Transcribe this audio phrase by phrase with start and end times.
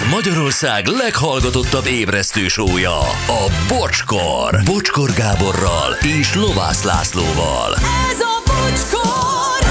[0.00, 4.60] Ez Magyarország leghallgatottabb ébresztő sója, a Bocskor.
[4.64, 7.74] Bocskor Gáborral és Lovász Lászlóval.
[8.10, 9.68] Ez a bocskor!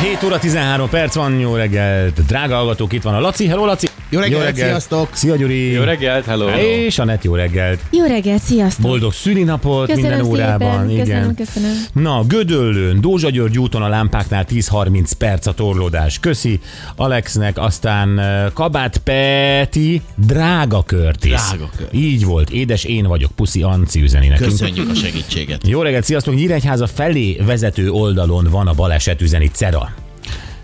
[0.00, 2.24] 7 óra 13 perc van, jó reggelt.
[2.26, 3.46] Drága hallgatók, itt van a Laci.
[3.46, 3.88] Hello, Laci.
[4.12, 5.08] Jó reggelt, sziasztok.
[5.12, 5.70] Szia, Gyuri.
[5.70, 6.48] Jó reggelt, hello.
[6.48, 7.80] És Anett, jó reggelt.
[7.90, 8.86] Jó reggelt, sziasztok!
[8.86, 10.86] Boldog szülinapot köszönöm minden szépen, órában.
[10.86, 11.34] Köszönöm, Igen.
[11.34, 11.72] köszönöm.
[11.92, 16.18] Na, Gödöllőn, Dózsa György úton a lámpáknál 10-30 perc a torlódás.
[16.18, 16.60] Köszi
[16.96, 18.20] Alexnek, aztán
[18.54, 21.30] Kabát Peti, drága Körtis.
[21.30, 22.00] Drága Curtis.
[22.00, 24.50] Így volt, édes én vagyok, puszi Anci üzeni nekünk.
[24.50, 25.66] Köszönjük a segítséget.
[25.68, 26.34] Jó reggelt, sziasztok!
[26.34, 30.01] Nyíregyháza felé vezető oldalon van a baleset üzeni Cera.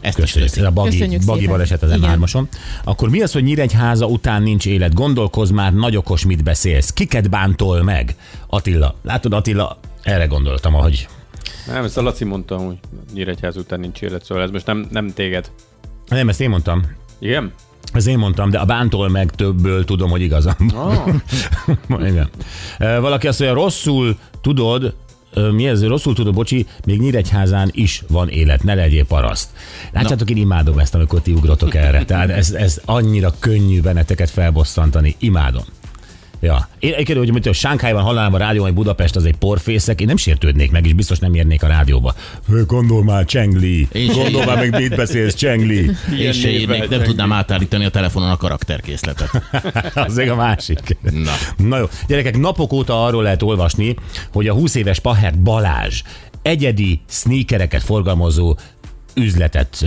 [0.08, 0.50] Ezt is Köszönjük.
[0.50, 0.66] Ez köszi.
[0.66, 1.54] a bagi, Köszönjük bagi szépen.
[1.54, 1.90] baleset az.
[1.94, 2.42] M3-ason.
[2.84, 4.94] Akkor mi az, hogy Nyíregyháza után nincs élet?
[4.94, 6.90] Gondolkozz már, nagy okos, mit beszélsz.
[6.92, 8.16] Kiket bántol meg?
[8.46, 8.94] Attila.
[9.02, 11.08] Látod, Attila, erre gondoltam, ahogy...
[11.66, 12.78] Nem, ezt a Laci mondta, hogy
[13.14, 15.50] Nyíregyház után nincs élet, szóval ez most nem, nem téged.
[16.08, 16.82] Nem, ezt én mondtam.
[17.18, 17.52] Igen?
[17.92, 20.54] Ez én mondtam, de a bántol meg többből tudom, hogy igazam.
[20.74, 21.14] Ah,
[22.10, 22.28] Igen.
[22.78, 24.94] Valaki azt mondja, rosszul tudod,
[25.52, 29.48] mi ez, rosszul tudod, bocsi, még Nyíregyházán is van élet, ne legyél paraszt.
[29.92, 32.04] Látjátok, én imádom ezt, amikor ti ugrotok erre.
[32.04, 35.16] Tehát ez, ez annyira könnyű benneteket felbosszantani.
[35.18, 35.64] Imádom.
[36.40, 36.68] Ja.
[36.78, 40.06] Én egyébként, hogy mint a Sánkhájban hallanám a rádió, hogy Budapest az egy porfészek, én
[40.06, 42.14] nem sértődnék meg, és biztos nem érnék a rádióba.
[42.66, 43.88] Gondol már, Csengli.
[44.14, 45.90] Gondol már meg, mit beszélsz, Csengli.
[46.18, 49.30] Én se írnék, nem tudnám átállítani a telefonon a karakterkészletet.
[49.94, 50.96] Az a másik.
[51.00, 51.32] Na.
[51.56, 53.96] Na jó, gyerekek, napok óta arról lehet olvasni,
[54.32, 56.02] hogy a 20 éves Pahert Balázs
[56.42, 58.56] egyedi sneakereket forgalmazó
[59.14, 59.84] üzletet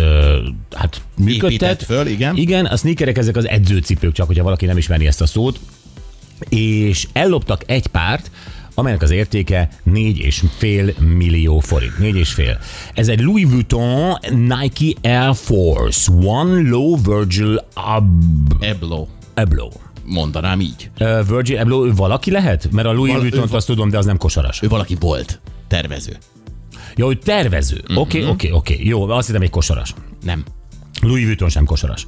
[0.76, 1.50] hát működtet.
[1.50, 2.36] Épített föl, igen.
[2.38, 5.60] Igen, a sneakerek ezek az edzőcipők, csak hogyha valaki nem ismeri ezt a szót,
[6.50, 8.32] és elloptak egy párt,
[8.74, 11.94] amelynek az értéke 4,5 millió forint.
[12.00, 12.58] 4,5.
[12.94, 19.08] Ez egy Louis Vuitton Nike Air Force One Low Virgil Ab- Eblo.
[19.34, 19.70] Eblo.
[20.06, 20.90] Mondanám így.
[21.00, 22.72] Uh, Virgil Abloh, ő valaki lehet?
[22.72, 24.62] Mert a Louis Val- Vuitton ő va- azt tudom, de az nem kosaras.
[24.62, 25.40] Ő valaki volt.
[25.68, 26.18] Tervező.
[26.96, 27.82] Jó, hogy tervező.
[27.96, 28.80] Oké, oké, oké.
[28.84, 29.94] Jó, azt hittem egy kosaras.
[30.24, 30.44] Nem.
[31.02, 32.08] Louis Vuitton sem kosaras.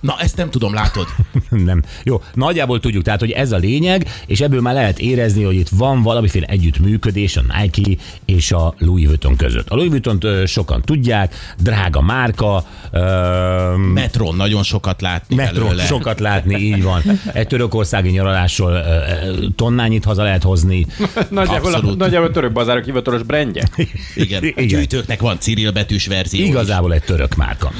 [0.00, 1.06] Na, ezt nem tudom, látod?
[1.50, 1.82] nem.
[2.02, 5.68] Jó, nagyjából tudjuk, tehát, hogy ez a lényeg, és ebből már lehet érezni, hogy itt
[5.68, 9.68] van valamiféle együttműködés a Nike és a Louis Vuitton között.
[9.68, 15.84] A Louis Vuitton sokan tudják, drága márka, ö, Metron nagyon sokat látni Metro, belőle.
[15.84, 17.02] sokat látni, így van.
[17.32, 20.86] Egy törökországi nyaralásról ö, tonnányit haza lehet hozni.
[21.30, 23.62] nagyjából, a, nagyjából a török bazárok hivatalos brandje.
[24.14, 24.42] Igen.
[24.42, 24.66] A Igen.
[24.66, 26.42] gyűjtőknek van Cyril betűs verzió.
[26.42, 26.48] is.
[26.48, 27.72] Igazából egy török márka.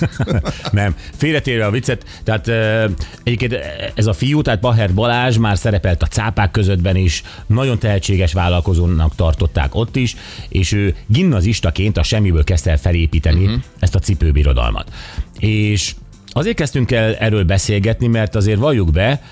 [0.72, 2.88] nem, félretérve a viccet, tehát e,
[3.22, 3.56] egyébként
[3.94, 9.14] ez a fiú, tehát Baher Balázs már szerepelt a cápák közöttben is, nagyon tehetséges vállalkozónak
[9.14, 10.16] tartották ott is,
[10.48, 13.62] és ő gimnazistaként a semmiből kezdte el felépíteni uh-huh.
[13.78, 14.92] ezt a cipőbirodalmat.
[15.38, 15.94] És
[16.32, 19.22] azért kezdtünk el erről beszélgetni, mert azért valljuk be,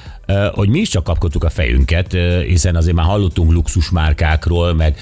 [0.54, 4.98] hogy mi is csak kapkodtuk a fejünket, hiszen azért már hallottunk luxusmárkákról, meg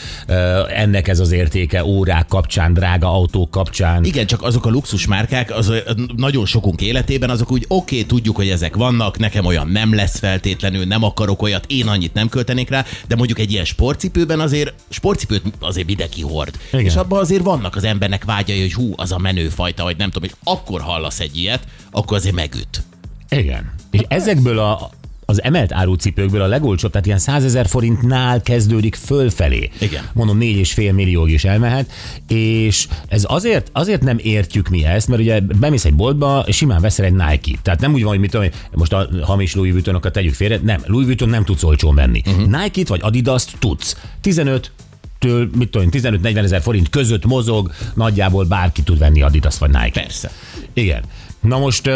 [0.75, 4.05] ennek ez az értéke órák kapcsán, drága autók kapcsán.
[4.05, 5.72] Igen, csak azok a luxusmárkák, az
[6.17, 10.19] nagyon sokunk életében, azok úgy oké, okay, tudjuk, hogy ezek vannak, nekem olyan nem lesz
[10.19, 14.75] feltétlenül, nem akarok olyat, én annyit nem költenék rá, de mondjuk egy ilyen sportcipőben azért,
[14.88, 16.59] sportcipőt azért mindenki hord.
[16.72, 16.84] Igen.
[16.84, 20.28] És abban azért vannak az embernek vágyai, hogy hú, az a menőfajta, vagy nem tudom,
[20.28, 22.83] hogy akkor hallasz egy ilyet, akkor azért megüt.
[23.28, 23.72] Igen.
[23.91, 24.91] És ezekből a
[25.31, 29.71] az emelt árucipőkből a legolcsóbb, tehát ilyen 100 ezer forintnál kezdődik fölfelé.
[29.78, 30.05] Igen.
[30.12, 31.91] Mondom, 4,5 millióig is elmehet,
[32.28, 36.81] és ez azért, azért nem értjük mi ezt, mert ugye bemész egy boltba, és simán
[36.81, 37.59] veszel egy Nike.
[37.62, 40.81] Tehát nem úgy van, hogy mit tudom, most a hamis Louis Vuittonokat tegyük félre, nem,
[40.87, 42.22] Louis Vuitton nem tudsz olcsón venni.
[42.27, 42.47] Uh-huh.
[42.47, 43.97] Nike-t vagy Adidas-t tudsz.
[44.21, 44.72] 15
[45.19, 49.71] től, mit tudom, én, 15-40 ezer forint között mozog, nagyjából bárki tud venni Adidas vagy
[49.71, 50.00] Nike.
[50.00, 50.31] Persze.
[50.72, 51.03] Igen.
[51.41, 51.91] Na most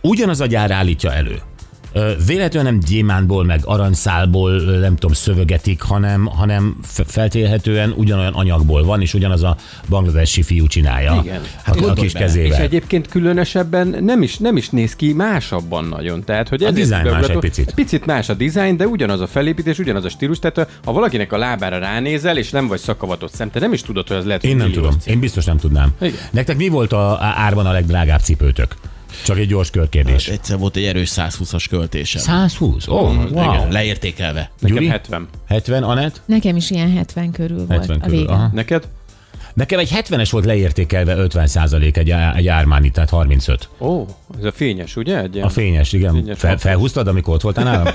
[0.00, 1.42] ugyanaz a gyár állítja elő.
[2.26, 6.76] Véletlenül nem gyémántból, meg aranyszálból, nem tudom, szövögetik, hanem, hanem
[7.06, 9.56] feltélhetően ugyanolyan anyagból van, és ugyanaz a
[9.88, 11.20] bangladesi fiú csinálja.
[11.22, 11.40] Igen.
[11.62, 12.58] Hát a, a kis kezével.
[12.58, 16.24] És egyébként különösebben nem is, nem is néz ki másabban nagyon.
[16.24, 17.74] Tehát, hogy A dizájn más egy picit.
[17.74, 20.38] Picit más a dizájn, de ugyanaz a felépítés, ugyanaz a stílus.
[20.38, 24.08] Tehát ha valakinek a lábára ránézel, és nem vagy szakavatott szem, te nem is tudod,
[24.08, 24.90] hogy az lehet, Én nem tudom.
[24.90, 25.12] cím.
[25.12, 25.90] Én biztos nem tudnám.
[26.00, 26.14] Igen.
[26.30, 28.76] Nektek mi volt a árban a legdrágább cipőtök?
[29.24, 30.28] Csak egy gyors körkérdés.
[30.28, 32.22] Egyszer volt egy erős 120-as költésem.
[32.22, 32.88] 120?
[32.88, 33.54] Ó, oh, wow.
[33.54, 34.50] Igen, leértékelve.
[34.58, 34.88] Nekem Gyuri?
[34.88, 35.28] 70.
[35.46, 36.22] 70, Anett?
[36.24, 38.18] Nekem is ilyen 70 körül volt 70 a körül.
[38.18, 38.32] vége.
[38.32, 38.50] Aha.
[38.52, 38.88] Neked?
[39.58, 41.48] Nekem egy 70-es volt leértékelve 50
[41.92, 43.68] egy, egy Armani, tehát 35.
[43.78, 44.04] Ó,
[44.38, 45.22] ez a fényes, ugye?
[45.22, 45.46] Egy ilyen...
[45.46, 46.12] A fényes, igen.
[46.12, 47.86] Fényes Fel, felhúztad, amikor ott voltál nálam?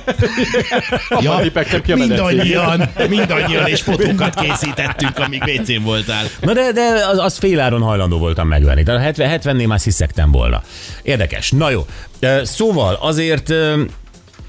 [1.20, 6.26] Ja, mindannyian, mindannyian, és fotókat készítettünk, amíg WC-n voltál.
[6.42, 8.84] Na de, de az, az féláron hajlandó voltam megvenni.
[8.84, 10.64] Tehát a 70, 70-nél már sziszegtem volna.
[11.02, 11.52] Érdekes.
[11.52, 11.86] Na jó.
[12.44, 13.54] Szóval azért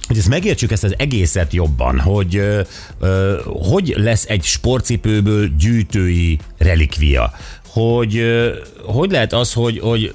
[0.07, 2.61] hogy ezt megértsük ezt az egészet jobban, hogy ö,
[3.01, 7.33] ö, hogy lesz egy sportcipőből gyűjtői relikvia.
[7.67, 8.55] Hogy ö,
[8.85, 10.15] hogy lehet az, hogy, hogy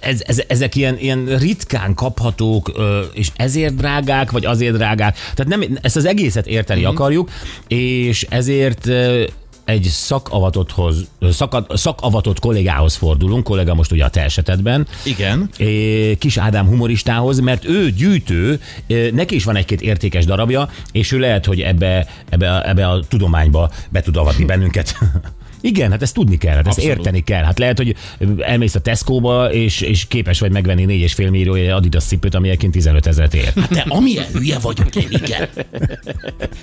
[0.00, 5.14] ez, ez, ezek ilyen, ilyen ritkán kaphatók, ö, és ezért drágák, vagy azért drágák.
[5.34, 6.90] Tehát nem, ezt az egészet érteni mm-hmm.
[6.90, 7.30] akarjuk,
[7.68, 9.24] és ezért ö,
[9.64, 15.50] egy szakavatotthoz, szakad, szakavatott kollégához fordulunk, kollega most ugye a te esetedben, Igen.
[16.18, 18.60] Kis Ádám humoristához, mert ő gyűjtő,
[19.12, 23.70] neki is van egy-két értékes darabja, és ő lehet, hogy ebbe, ebbe, ebbe a tudományba
[23.88, 24.94] be tud avatni bennünket.
[25.62, 26.98] Igen, hát ezt tudni kell, hát ezt Abszolút.
[26.98, 27.42] érteni kell.
[27.42, 27.96] Hát lehet, hogy
[28.38, 30.84] elmész a Tesco-ba, és, és képes vagy megvenni
[31.16, 33.52] 4,5 millió egy Adidas cipőt, ami egyébként 15 ezeret ér.
[33.70, 35.48] De amilyen hülye vagyok én, igen.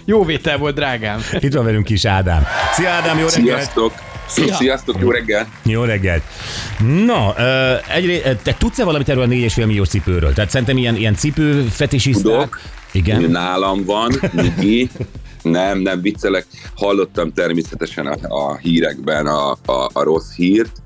[0.05, 1.21] Jó vétel volt, drágám.
[1.39, 2.45] Itt van velünk Kis Ádám.
[2.73, 3.45] Szia Ádám, jó reggelt!
[3.59, 3.93] Sziasztok!
[4.27, 4.55] Szia!
[4.55, 5.47] Sziasztok, jó reggel!
[5.63, 6.23] Jó reggelt!
[7.05, 7.35] Na,
[7.93, 10.33] egyré, te tudsz-e valamit erről a 4,5 milliós cipőről?
[10.33, 12.23] Tehát szerintem ilyen, ilyen cipő fetisiszták.
[12.23, 12.59] Tudok.
[12.91, 13.21] Igen.
[13.21, 14.89] Nálam van, Niki.
[15.41, 16.45] Nem, nem viccelek.
[16.75, 20.81] Hallottam természetesen a, a hírekben a, a, a rossz hírt.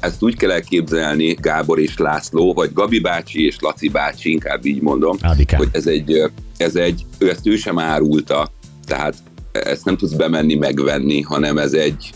[0.00, 4.80] Ezt úgy kell elképzelni, Gábor és László, vagy Gabi bácsi és Laci bácsi, inkább így
[4.82, 5.58] mondom, Ádikám.
[5.58, 6.22] hogy ez egy,
[6.56, 8.50] ez egy, ő ezt ő sem árulta,
[8.86, 9.14] tehát
[9.52, 12.10] ezt nem tudsz bemenni megvenni, hanem ez egy,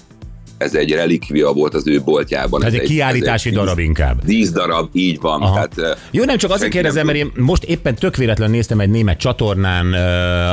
[0.58, 2.64] ez egy relikvia volt az ő boltjában.
[2.64, 4.24] Ez egy kiállítási ez darab inkább.
[4.24, 5.42] Dísz darab, így van.
[5.42, 5.68] Aha.
[5.68, 9.18] Tehát, Jó, nem csak azért kérdezem, mert én most éppen tök véletlen néztem egy német
[9.18, 9.92] csatornán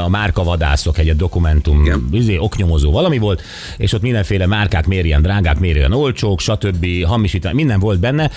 [0.04, 3.42] a márkavadászok, egy dokumentum, izé, oknyomozó valami volt,
[3.78, 6.86] és ott mindenféle márkák miért ilyen drágák, miért ilyen olcsók, stb.
[7.06, 8.32] hamisítani, minden volt benne,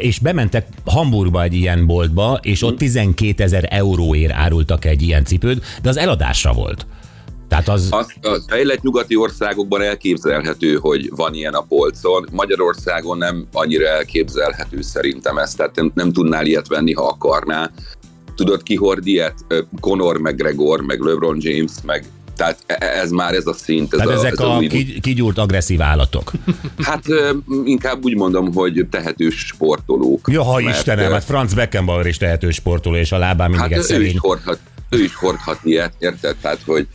[0.00, 5.64] és bementek Hamburgba egy ilyen boltba, és ott 12 ezer euróért árultak egy ilyen cipőt,
[5.82, 6.86] de az eladásra volt.
[7.52, 7.86] Tehát az...
[7.90, 12.28] Az, a fejlett nyugati országokban elképzelhető, hogy van ilyen a polcon.
[12.30, 17.70] Magyarországon nem annyira elképzelhető szerintem ezt, tehát nem, nem tudnál ilyet venni, ha akarná.
[18.34, 19.34] Tudod, ki hord ilyet?
[19.80, 22.04] Conor McGregor, meg LeBron James, meg
[22.36, 23.92] tehát e- ez már ez a szint.
[23.94, 26.30] Ez Tehát a, ezek ez a új- ki- kigyúrt agresszív állatok.
[26.82, 27.02] Hát
[27.64, 30.28] inkább úgy mondom, hogy tehetős sportolók.
[30.30, 33.78] Ja, ha Mert, Istenem, hát Franz Beckenbauer is tehetős sportoló, és a lábán mindig Hát
[33.78, 34.18] egy ő is, szerény.
[34.18, 34.58] hordhat,
[34.90, 36.36] ő is hordhat ilyet, érted?
[36.40, 36.86] Tehát, hogy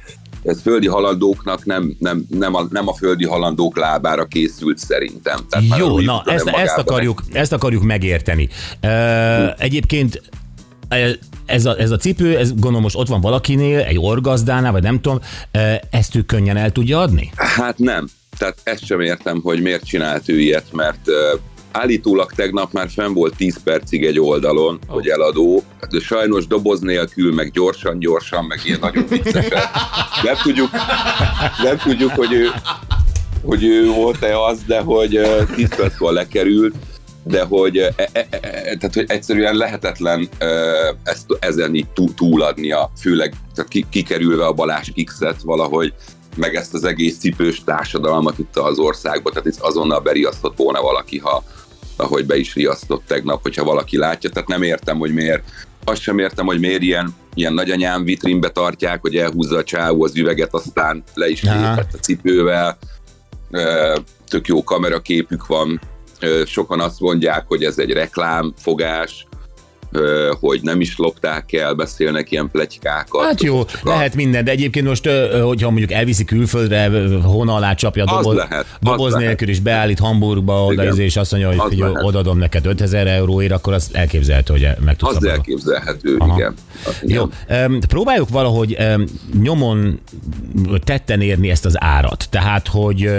[0.48, 5.40] ez földi halandóknak nem, nem, nem, a, nem a földi halandók lábára készült szerintem.
[5.50, 8.50] Tehát Jó, na, ezt, ezt, akarjuk, ezt akarjuk megérteni.
[8.84, 10.22] Uh, egyébként
[10.88, 14.84] e, ez a, ez a cipő, ez gondolom most ott van valakinél, egy orgazdánál, vagy
[14.84, 15.20] nem tudom,
[15.52, 17.32] e, ezt ő könnyen el tudja adni?
[17.36, 18.08] Hát nem.
[18.38, 21.10] Tehát ezt sem értem, hogy miért csinált ő ilyet, mert
[21.72, 24.94] állítólag tegnap már fenn volt 10 percig egy oldalon, oh.
[24.94, 29.60] hogy eladó, de sajnos doboz nélkül, meg gyorsan-gyorsan, meg ilyen nagyon viccesen.
[30.24, 30.70] Nem tudjuk,
[31.64, 32.48] nem tudjuk, hogy ő,
[33.44, 36.76] hogy ő volt-e az, de hogy uh, 10 perckor lekerült,
[37.24, 38.30] de hogy, e, e, e,
[38.78, 44.54] tehát, hogy egyszerűen lehetetlen uh, ezt, ezen így tú, túladnia, főleg tehát ki, kikerülve a
[44.54, 45.94] Balázs Kixet valahogy,
[46.38, 51.18] meg ezt az egész cipős társadalmat itt az országban, tehát itt azonnal beriasztott volna valaki,
[51.18, 51.44] ha
[51.96, 55.44] ahogy be is riasztott tegnap, hogyha valaki látja, tehát nem értem, hogy miért
[55.84, 60.16] azt sem értem, hogy miért ilyen, ilyen nagyanyám vitrínbe tartják, hogy elhúzza a csávó az
[60.16, 62.78] üveget, aztán le is lépett a cipővel.
[64.28, 65.82] Tök jó kameraképük van.
[66.46, 69.28] Sokan azt mondják, hogy ez egy reklámfogás,
[70.40, 73.24] hogy nem is lopták el, beszélnek ilyen pletykákat.
[73.26, 75.10] Hát jó, a- lehet minden, de egyébként most,
[75.44, 79.28] hogyha mondjuk elviszi külföldre, ö, hóna alá csapja doboz, lehet, doboz lehet.
[79.28, 81.00] nélkül is beállít Hamburgba oda, Igen.
[81.00, 82.04] és azt mondja, hogy, Az hogy lehet.
[82.04, 86.36] odaadom neked 5000 euróért, akkor az elképzelhető, hogy meg tudsz Az elképzelhető, Aha.
[86.38, 86.54] igen.
[87.02, 87.32] igen.
[87.50, 88.78] Jó, próbáljuk valahogy
[89.42, 90.00] nyomon
[90.84, 92.28] tetten érni ezt az árat.
[92.30, 93.10] Tehát, hogy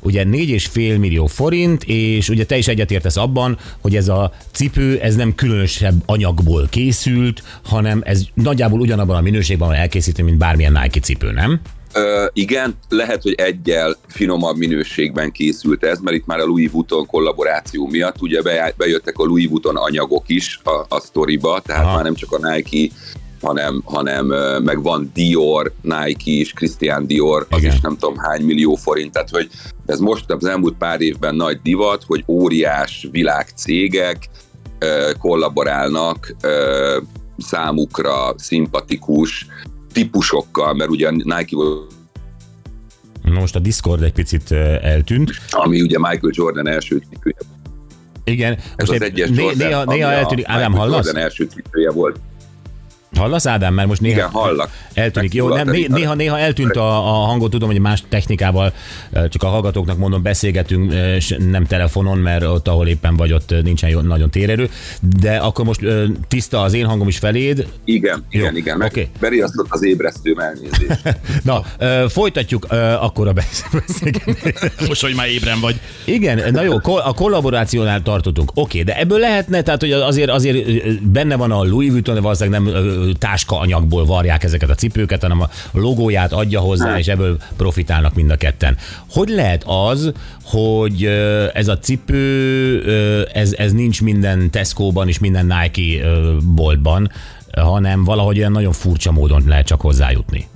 [0.00, 5.14] ugye 4,5 millió forint, és ugye te is egyetértesz abban, hogy ez a cipő, ez
[5.16, 11.00] nem különösebb anyagból készült, hanem ez nagyjából ugyanabban a minőségben van elkészítve, mint bármilyen Nike
[11.00, 11.60] cipő, nem?
[11.92, 17.06] Ö, igen, lehet, hogy egyel finomabb minőségben készült ez, mert itt már a Louis Vuitton
[17.06, 21.94] kollaboráció miatt ugye be, bejöttek a Louis Vuitton anyagok is a, a sztoriba, tehát Aha.
[21.94, 22.94] már nem csak a Nike,
[23.40, 24.26] hanem, hanem
[24.64, 27.72] meg van Dior, Nike is, Christian Dior, az Igen.
[27.72, 29.48] is nem tudom hány millió forint, tehát hogy
[29.86, 34.28] ez most az elmúlt pár évben nagy divat, hogy óriás világcégek
[35.18, 36.34] kollaborálnak
[37.38, 39.46] számukra szimpatikus
[39.92, 41.92] típusokkal, mert ugye Nike volt
[43.22, 45.30] most a Discord egy picit eltűnt.
[45.50, 47.36] ami ugye Michael Jordan első cipője.
[48.24, 50.44] Igen, Ez most az egy- egyes Jordan, néha, néha eltűnik.
[50.48, 51.04] Ádám, hallasz?
[51.04, 52.20] Jordan első cipője volt.
[53.16, 53.74] Hallasz, Ádám?
[53.74, 54.70] Mert most néha Igen, hallak.
[54.94, 55.34] eltűnik.
[55.34, 58.72] Jó, nem, néha, néha eltűnt a, a hangot, tudom, hogy más technikával,
[59.12, 63.90] csak a hallgatóknak mondom, beszélgetünk, és nem telefonon, mert ott, ahol éppen vagy, ott nincsen
[63.90, 64.70] jó, nagyon térerő.
[65.20, 65.80] De akkor most
[66.28, 67.66] tiszta az én hangom is feléd.
[67.84, 68.76] Igen, Jó, igen, igen.
[68.78, 69.08] Meg oké.
[69.20, 71.18] Beriasztott az ébresztőm elnézést.
[71.42, 71.62] Na,
[72.08, 72.66] folytatjuk
[73.00, 74.88] akkor a besz- beszélgetést.
[74.88, 75.80] Most, hogy már ébren vagy.
[76.04, 78.50] Igen, na jó, a kollaborációnál tartottunk.
[78.54, 80.66] Oké, de ebből lehetne, tehát hogy azért, azért
[81.02, 82.72] benne van a Louis Vuitton, de valószínűleg nem
[83.18, 88.30] táska anyagból varják ezeket a cipőket, hanem a logóját adja hozzá, és ebből profitálnak mind
[88.30, 88.76] a ketten.
[89.10, 91.04] Hogy lehet az, hogy
[91.54, 96.06] ez a cipő, ez, ez nincs minden Tesco-ban és minden Nike
[96.54, 97.10] boltban,
[97.56, 100.48] hanem valahogy olyan nagyon furcsa módon lehet csak hozzájutni.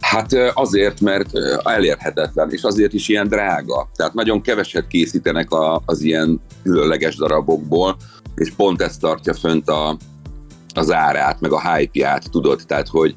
[0.00, 1.30] Hát azért, mert
[1.62, 3.90] elérhetetlen, és azért is ilyen drága.
[3.96, 7.96] Tehát nagyon keveset készítenek a, az ilyen különleges darabokból,
[8.34, 9.96] és pont ez tartja fönt a,
[10.76, 12.60] az árát, meg a hype-ját, tudod?
[12.66, 13.14] Tehát, hogy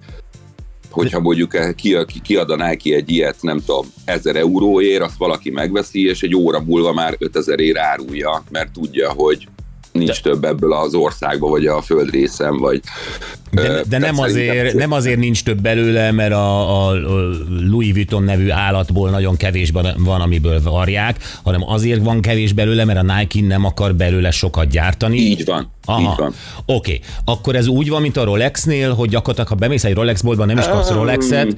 [0.94, 6.08] hogyha mondjuk ki, ki, kiad Nike egy ilyet, nem tudom, 1000 euróért, azt valaki megveszi,
[6.08, 9.48] és egy óra múlva már 5000 ér árulja, mert tudja, hogy
[9.94, 12.82] nincs több ebből az országban, vagy a földrészen, vagy...
[13.52, 16.94] De, ö, de nem, azért, nem azért nincs több belőle, mert a, a
[17.70, 23.00] Louis Vuitton nevű állatból nagyon kevés van, amiből varják, hanem azért van kevés belőle, mert
[23.00, 25.18] a Nike nem akar belőle sokat gyártani.
[25.18, 26.34] Így van, így van.
[26.66, 30.46] Oké, akkor ez úgy van, mint a Rolexnél, hogy gyakorlatilag, ha bemész egy Rolex boltba,
[30.46, 31.56] nem is kapsz Rolexet,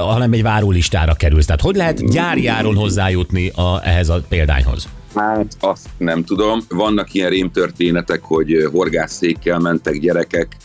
[0.00, 1.46] hanem egy várólistára kerülsz.
[1.46, 4.88] Tehát hogy lehet gyári áron hozzájutni a, ehhez a példányhoz?
[5.14, 6.60] Hát azt nem tudom.
[6.68, 10.56] Vannak ilyen rémtörténetek, hogy horgászszékkel mentek gyerekek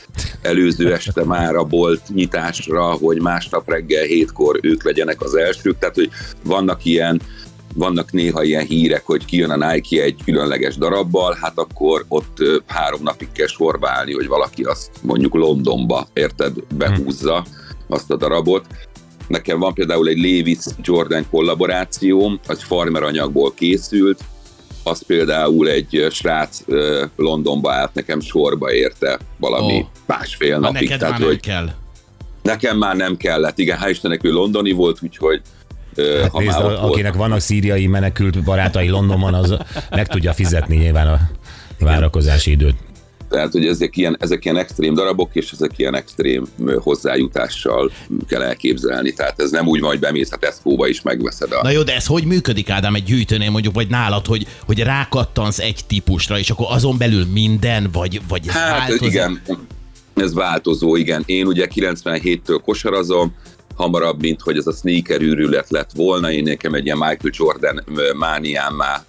[0.42, 5.80] előző este már a bolt nyitásra, hogy másnap reggel hétkor ők legyenek az elsők.
[5.80, 6.10] Tehát, hogy
[6.44, 7.22] vannak ilyen
[7.74, 13.04] vannak néha ilyen hírek, hogy kijön a Nike egy különleges darabbal, hát akkor ott három
[13.04, 17.46] napig kell sorba állni, hogy valaki azt mondjuk Londonba, érted, behúzza
[17.88, 18.66] azt a darabot.
[19.28, 24.24] Nekem van például egy Levis Jordan kollaborációm, az farmer anyagból készült,
[24.88, 26.60] az például egy srác
[27.16, 29.88] Londonba állt nekem sorba érte valami oh.
[30.06, 30.74] másfél Ha napig.
[30.90, 31.70] neked már Tehát, nem hogy kell.
[32.42, 33.58] nekem már nem kellett.
[33.58, 35.42] Igen, hál' Istennek ő londoni volt, úgyhogy
[35.96, 39.58] Hát ha nézd, már ott a, volt, akinek vannak szíriai menekült barátai Londonban, az
[39.90, 41.20] meg tudja fizetni nyilván a
[41.80, 42.76] várakozási időt.
[43.36, 46.46] Tehát, hogy ezek ilyen, ezek ilyen extrém darabok, és ezek ilyen extrém
[46.78, 47.92] hozzájutással
[48.28, 49.14] kell elképzelni.
[49.14, 51.60] Tehát ez nem úgy van, hogy bemész a Tesco-ba is megveszed a...
[51.64, 55.60] Na jó, de ez hogy működik, Ádám, egy gyűjtőnél mondjuk, vagy nálad, hogy, hogy rákattansz
[55.60, 59.08] egy típusra, és akkor azon belül minden, vagy, vagy ez Hát változik?
[59.08, 59.42] igen,
[60.14, 61.24] ez változó, igen.
[61.26, 63.36] Én ugye 97-től kosarazom,
[63.76, 66.32] hamarabb, mint hogy ez a sneaker űrület lett volna.
[66.32, 67.84] Én nekem egy ilyen Michael Jordan
[68.18, 69.04] mániám már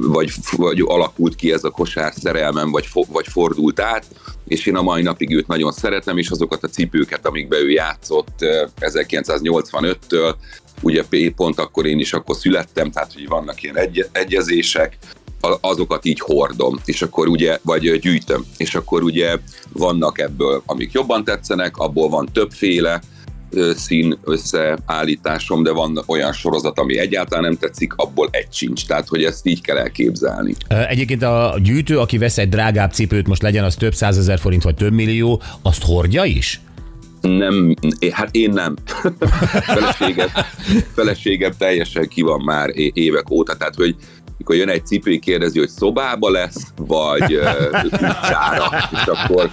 [0.00, 4.06] vagy, vagy alakult ki ez a kosár szerelmem, vagy, vagy fordult át,
[4.46, 8.42] és én a mai napig őt nagyon szeretem, és azokat a cipőket, amikbe ő játszott
[8.42, 10.34] ö, 1985-től,
[10.82, 11.04] ugye
[11.36, 14.98] pont akkor én is akkor születtem, tehát hogy vannak ilyen egy- egyezések,
[15.60, 19.36] azokat így hordom, és akkor ugye, vagy gyűjtöm, és akkor ugye
[19.72, 23.00] vannak ebből, amik jobban tetszenek, abból van többféle,
[23.74, 28.86] szín összeállításom, de van olyan sorozat, ami egyáltalán nem tetszik, abból egy sincs.
[28.86, 30.54] Tehát, hogy ezt így kell elképzelni.
[30.88, 34.74] Egyébként a gyűjtő, aki vesz egy drágább cipőt, most legyen az több százezer forint vagy
[34.74, 36.60] több millió, azt hordja is?
[37.20, 37.74] Nem,
[38.10, 38.74] hát én nem.
[39.74, 40.28] feleségem,
[40.94, 43.96] feleségem teljesen ki van már évek óta, tehát, hogy
[44.38, 47.50] mikor jön egy cipő, kérdezi, hogy szobába lesz, vagy ö,
[47.84, 49.50] utcára, és akkor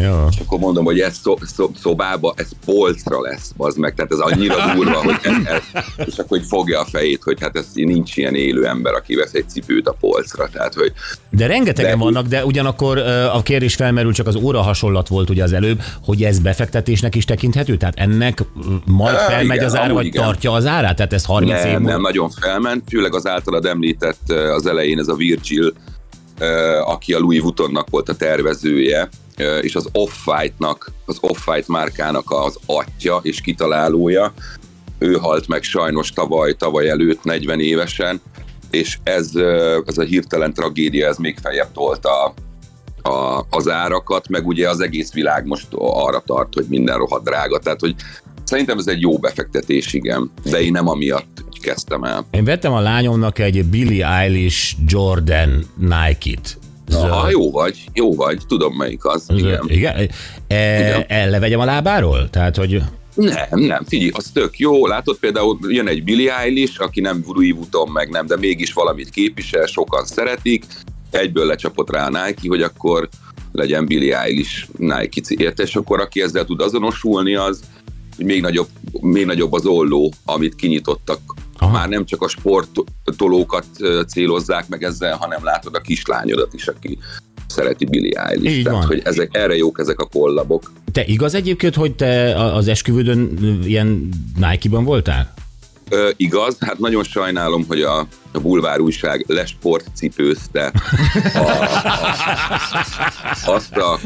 [0.00, 0.26] Jó.
[0.30, 4.18] És akkor mondom, hogy ez szob, szob, szobába, ez polcra lesz, az meg, tehát ez
[4.18, 8.16] annyira durva, hogy ez, ez, és akkor hogy fogja a fejét, hogy hát ez nincs
[8.16, 10.92] ilyen élő ember, aki vesz egy cipőt a polcra, tehát hogy
[11.30, 12.98] De rengetegen De- vannak, de ugyanakkor
[13.32, 17.24] a kérdés felmerül, csak az óra hasonlat volt ugye az előbb, hogy ez befektetésnek is
[17.24, 17.76] tekinthető?
[17.76, 18.38] Tehát ennek
[18.84, 20.22] majd felmegy igen, az ára, vagy igen.
[20.22, 20.96] tartja az árát?
[20.96, 21.90] Tehát ez 30 év nem, múlva?
[21.90, 25.72] nem nagyon felment, főleg az általad említett az elején ez a Virgil,
[26.84, 29.08] aki a Louis Vuittonnak volt a tervezője,
[29.60, 34.32] és az Off-White-nak, az Off-White márkának az atya és kitalálója.
[34.98, 38.20] Ő halt meg sajnos tavaly, tavaly előtt 40 évesen,
[38.70, 39.30] és ez,
[39.86, 42.34] ez a hirtelen tragédia, ez még feljebb tolta
[43.02, 47.58] a, az árakat, meg ugye az egész világ most arra tart, hogy minden rohadt drága.
[47.58, 47.94] Tehát, hogy
[48.44, 52.26] szerintem ez egy jó befektetés, igen, de én nem amiatt kezdtem el.
[52.30, 56.58] Én vettem a lányomnak egy Billie Eilish Jordan Nike-t.
[56.92, 59.26] Ah, jó vagy, jó vagy, tudom melyik az.
[59.28, 59.64] Igen.
[59.66, 59.96] Igen?
[59.96, 61.04] E, Igen.
[61.08, 62.30] e, levegyem a lábáról?
[62.30, 62.82] Tehát, hogy
[63.14, 64.86] Nem, nem, figyelj, az tök jó.
[64.86, 69.10] Látod, például jön egy Billie Eilish, aki nem Louis Vuitton, meg nem, de mégis valamit
[69.10, 70.64] képvisel, sokan szeretik.
[71.10, 73.08] Egyből lecsapott rá a Nike, hogy akkor
[73.52, 77.60] legyen Billie Eilish Nike érte, és akkor aki ezzel tud azonosulni, az
[78.24, 78.68] még nagyobb,
[79.00, 81.20] még nagyobb az olló, amit kinyitottak.
[81.58, 81.72] Aha.
[81.72, 83.66] Már nem csak a sportolókat
[84.08, 86.98] célozzák meg ezzel, hanem látod a kislányodat is, aki
[87.46, 88.56] szereti Billie Eilish.
[88.56, 88.86] Így Tehát, van.
[88.86, 90.72] hogy ezek, erre jók ezek a kollabok.
[90.92, 95.34] Te igaz egyébként, hogy te az esküvődön ilyen Nike-ban voltál?
[96.16, 97.98] Igaz, hát nagyon sajnálom, hogy a,
[98.32, 100.72] a bulvár újság lesportcipőzte
[101.34, 101.68] a, a,
[103.44, 103.98] azt a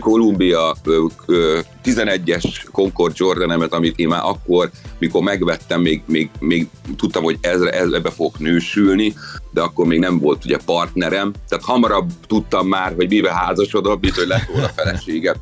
[0.00, 6.68] Columbia ö, ö, 11-es Concord Jordanemet, amit én már akkor, mikor megvettem, még, még, még
[6.96, 9.14] tudtam, hogy ezre, ez, ebbe fogok nősülni,
[9.50, 14.14] de akkor még nem volt ugye partnerem, tehát hamarabb tudtam már, hogy mivel házasodom, mint
[14.14, 15.34] hogy lett volna felesége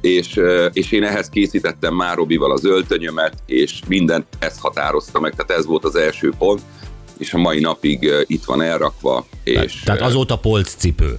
[0.00, 0.40] és,
[0.72, 5.66] és én ehhez készítettem már Robival az öltönyömet, és mindent ezt határozta meg, tehát ez
[5.66, 6.60] volt az első pont,
[7.18, 11.18] és a mai napig itt van elrakva, és Tehát azóta polc cipő.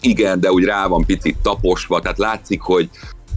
[0.00, 2.90] igen, de úgy rá van picit taposva, tehát látszik, hogy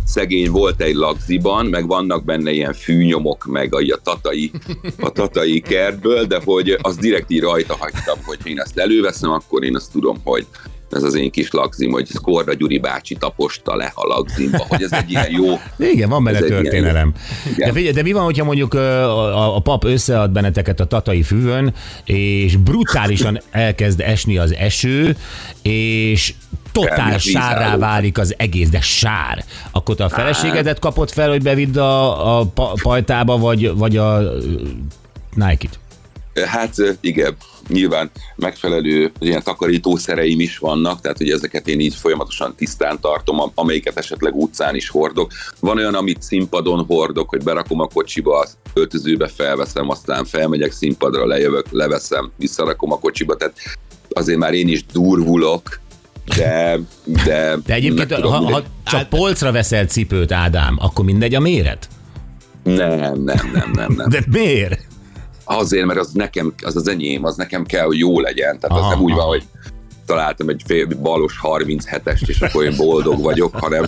[0.06, 4.52] szegény volt egy lagziban, meg vannak benne ilyen fűnyomok, meg a, a, tatai,
[5.00, 9.64] a tatai kertből, de hogy az direkt így rajta hagytam, hogy én ezt előveszem, akkor
[9.64, 10.46] én azt tudom, hogy
[10.94, 14.92] ez az én kis lagzim, hogy Skorra Gyuri bácsi taposta le a lagzimba, hogy ez
[14.92, 15.60] egy ilyen jó,
[15.92, 17.14] Igen, van benne ilyen történelem.
[17.54, 17.68] Igen.
[17.68, 21.74] De, figyelj, de mi van, hogyha mondjuk a, a pap összead benneteket a tatai füvön,
[22.06, 25.18] és brutálisan elkezd esni az eső,
[25.62, 26.34] és
[26.72, 29.44] totál sárrá válik az egész, de sár.
[29.72, 34.22] Akkor te a feleségedet kapod fel, hogy bevidd a, a pa- pajtába, vagy, vagy a
[35.36, 35.80] Nike-t?
[36.46, 37.36] Hát igen,
[37.68, 43.52] nyilván megfelelő ilyen takarítószereim is vannak, tehát hogy ezeket én így folyamatosan tisztán tartom, am-
[43.56, 45.32] amelyiket esetleg utcán is hordok.
[45.60, 51.26] Van olyan, amit színpadon hordok, hogy berakom a kocsiba, az öltözőbe felveszem, aztán felmegyek színpadra,
[51.26, 53.56] lejövök, leveszem, visszarakom a kocsiba, tehát
[54.10, 55.80] azért már én is durvulok,
[56.38, 56.80] de...
[57.26, 61.88] De, De egyébként, tudom, ha, ha csak polcra veszel cipőt, Ádám, akkor mindegy a méret?
[62.64, 64.10] Nem, nem, nem, nem, nem.
[64.10, 64.88] De miért?
[65.58, 68.60] Azért, mert az nekem, az az enyém, az nekem kell, hogy jó legyen.
[68.60, 69.44] Tehát Aha, az nem úgy van, hogy
[70.06, 73.86] találtam egy fél balos 37-est, és akkor én boldog vagyok, hanem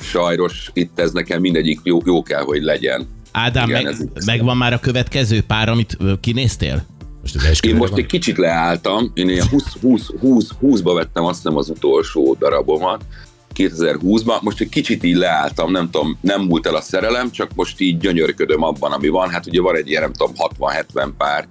[0.00, 3.08] sajnos itt ez nekem mindegyik jó, jó kell, hogy legyen.
[3.32, 6.84] Ádám, Igen, meg, megvan már a következő pár, amit kinéztél?
[7.20, 7.98] Most Én most van?
[8.00, 13.04] egy kicsit leálltam, én ilyen 20, 20, 20, 20-ba vettem azt hiszem az utolsó darabomat,
[13.56, 17.80] 2020-ban, most egy kicsit így leálltam, nem tudom, nem múlt el a szerelem, csak most
[17.80, 19.28] így gyönyörködöm abban, ami van.
[19.28, 21.46] Hát ugye van egy ilyen, nem tudom, 60-70 pár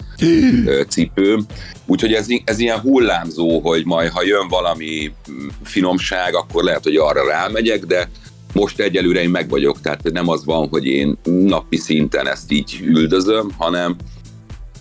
[0.88, 1.46] cipőm,
[1.86, 6.96] úgyhogy ez, ez ilyen hullámzó, hogy majd ha jön valami mm, finomság, akkor lehet, hogy
[6.96, 8.10] arra rámegyek, de
[8.54, 12.80] most egyelőre én meg vagyok, tehát nem az van, hogy én napi szinten ezt így
[12.84, 13.96] üldözöm, hanem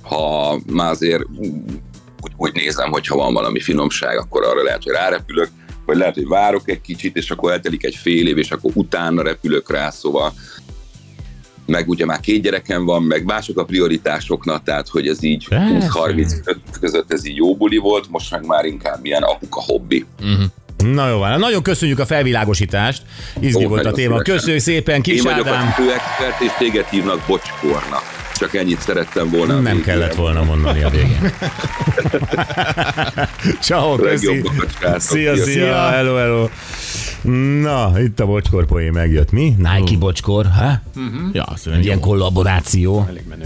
[0.03, 1.23] ha már azért
[2.23, 5.49] úgy, úgy nézem, hogy ha van valami finomság, akkor arra lehet, hogy rárepülök,
[5.87, 9.23] vagy lehet, hogy várok egy kicsit, és akkor eltelik egy fél év, és akkor utána
[9.23, 10.33] repülök rá, szóval
[11.67, 15.89] meg ugye már két gyerekem van, meg mások a prioritásoknak, tehát hogy ez így Persze.
[15.93, 20.05] 20-35 között ez így jó buli volt, most meg már inkább ilyen apuka hobbi.
[20.77, 23.03] Na jó van, nagyon köszönjük a felvilágosítást.
[23.41, 24.17] Izgi Ó, volt a téma.
[24.17, 24.35] szívesen.
[24.35, 25.75] Köszönjük szépen, Én Kis vagyok Ádám.
[25.79, 28.24] a és téged hívnak bocskornak.
[28.39, 29.61] Csak ennyit szerettem volna.
[29.61, 31.33] Nem kellett volna mondani a végén.
[33.61, 34.43] Ciao, köszi.
[34.97, 35.89] Szia, szia, Szia.
[35.89, 36.49] hello, hello.
[37.61, 39.31] Na, itt a bocskor poén megjött.
[39.31, 39.55] Mi?
[39.59, 40.81] Nike bocskor, ha?
[41.33, 43.07] Ja, azt Egy ilyen kollaboráció.
[43.09, 43.45] Elég menő.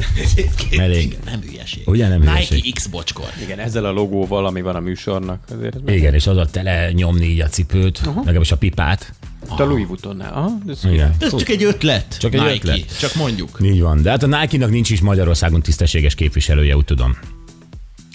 [0.78, 1.18] Elég.
[1.24, 1.82] Nem hülyeség.
[1.86, 2.62] Ugye nem hülyeség?
[2.62, 3.28] Nike X bocskor.
[3.42, 5.44] Igen, ezzel a logóval, ami van a műsornak.
[5.58, 9.12] Azért ez Igen, és az a tele nyomni így a cipőt, legalábbis a pipát.
[9.44, 10.32] Itt a Louis Vuittonnál.
[10.32, 11.14] Aha, ez Igen.
[11.20, 12.16] Ez csak egy ötlet.
[12.18, 12.54] Csak egy Nike.
[12.54, 12.98] ötlet.
[12.98, 13.58] Csak mondjuk.
[13.62, 17.16] Így van, de hát a Nike-nak nincs is Magyarországon tisztességes képviselője, úgy tudom.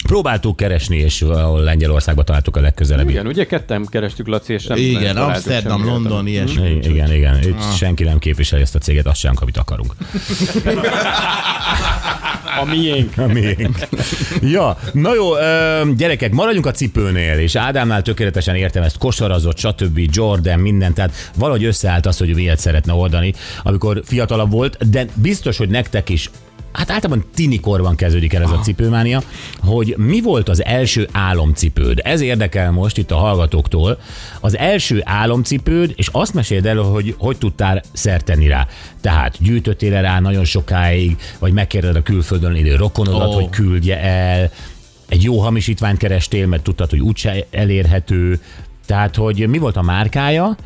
[0.06, 3.10] Próbáltuk keresni, és ahol Lengyelországban találtuk a legközelebbi.
[3.10, 6.70] Igen, ugye ketten kerestük Laci, és nem Igen, nem Amsterdam, London, ilyesmi.
[6.70, 7.42] Igen, igen, igen.
[7.42, 9.94] Itt senki nem képviseli ezt a céget, azt sem, amit akarunk.
[12.60, 13.18] A miénk.
[13.18, 13.76] A miénk.
[14.42, 15.30] Ja, na jó,
[15.96, 21.64] gyerekek, maradjunk a cipőnél, és Ádámnál tökéletesen értem ezt, kosarazott, stb., Jordan, minden, tehát valahogy
[21.64, 26.30] összeállt az, hogy miért szeretne oldani, amikor fiatalabb volt, de biztos, hogy nektek is
[26.74, 29.22] Hát általában tinikorban kezdődik el ez a cipőmánia,
[29.60, 32.00] hogy mi volt az első álomcipőd?
[32.02, 33.98] Ez érdekel most itt a hallgatóktól.
[34.40, 38.66] Az első álomcipőd, és azt meséld el, hogy hogy tudtál szert tenni rá.
[39.00, 43.32] Tehát gyűjtöttél rá nagyon sokáig, vagy megkérdezed a külföldön élő rokonodat, Ó.
[43.32, 44.50] hogy küldje el,
[45.08, 48.40] egy jó hamisítványt kerestél, mert tudtad, hogy úgyse elérhető.
[48.86, 50.56] Tehát, hogy mi volt a márkája,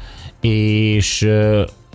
[0.41, 1.29] és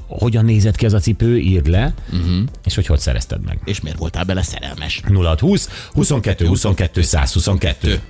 [0.08, 2.44] hogyan nézett ki ez a cipő, írd le, uh-huh.
[2.66, 3.60] és hogy hogy szerezted meg.
[3.64, 5.02] És miért voltál bele szerelmes?
[5.06, 8.02] 0620 22 22 122.